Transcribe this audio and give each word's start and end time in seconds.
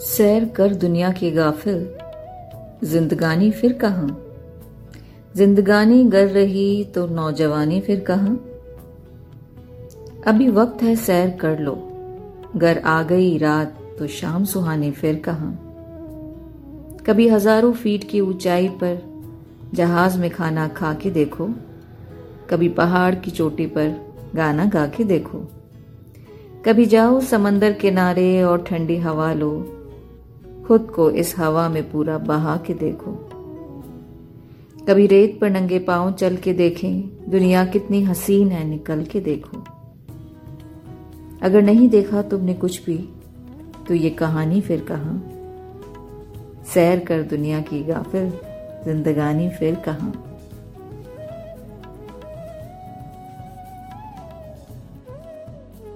सैर 0.00 0.44
कर 0.44 0.74
दुनिया 0.74 1.12
की 1.12 1.30
गाफिल। 1.30 1.94
जिंदगानी 2.84 3.50
फिर 3.50 3.72
कहाँ? 3.72 4.20
जिंदगानी 5.36 6.04
गर 6.04 6.26
रही 6.26 6.84
तो 6.84 7.06
नौजवानी 7.06 7.80
फिर 7.80 8.00
कहाँ? 8.00 8.34
अभी 10.26 10.48
वक्त 10.48 10.82
है 10.82 10.96
सैर 10.96 11.30
कर 11.30 11.58
लो। 11.58 11.74
गर 12.56 12.78
आ 12.78 13.02
गई 13.02 13.38
रात 13.38 13.76
तो 13.98 14.06
शाम 14.06 14.44
सुहानी 14.44 14.90
फिर 14.90 15.16
कहाँ? 15.16 15.52
कभी 17.06 17.28
हज़ारों 17.28 17.72
फीट 17.72 18.04
की 18.10 18.20
ऊंचाई 18.20 18.68
पर 18.68 19.02
जहाज़ 19.74 20.18
में 20.18 20.30
खाना 20.30 20.68
खा 20.68 20.94
के 20.94 21.10
देखो। 21.10 21.48
कभी 22.50 22.68
पहाड़ 22.68 23.14
की 23.14 23.30
चोटी 23.30 23.66
पर 23.66 24.14
गाना 24.34 24.64
गा 24.64 24.86
के 24.86 25.04
देखो। 25.04 25.38
कभी 26.66 26.86
जाओ 26.86 27.20
समंदर 27.20 27.72
किनारे 27.72 28.42
और 28.42 28.62
ठंडी 28.62 28.96
हवा 28.96 29.32
लो। 29.32 29.76
खुद 30.70 30.90
को 30.96 31.10
इस 31.10 31.38
हवा 31.38 31.68
में 31.68 31.90
पूरा 31.90 32.18
बहा 32.18 32.56
के 32.56 32.74
देखो। 32.74 33.12
कभी 34.88 35.06
रेत 35.06 35.38
पर 35.40 35.50
नंगे 35.50 35.78
पाँव 35.78 36.12
चल 36.12 36.36
के 36.36 36.52
देखें, 36.52 37.30
दुनिया 37.30 37.64
कितनी 37.64 38.02
हसीन 38.02 38.48
है, 38.48 38.64
निकल 38.64 39.04
के 39.04 39.20
देखो। 39.20 39.64
अगर 41.42 41.62
नहीं 41.62 41.88
देखा 41.88 42.22
तुमने 42.22 42.54
कुछ 42.54 42.84
भी 42.84 43.08
तो 43.88 43.94
ये 43.94 44.10
कहानी 44.10 44.60
फिर 44.60 44.86
कहा? 44.92 45.20
सैर 46.74 46.98
कर 46.98 47.22
दुनिया 47.22 47.60
की 47.60 47.82
गाफिल, 47.82 48.30
जिंदगानी 48.84 49.48
फिर 49.50 49.74
कहाँ? 49.74 50.29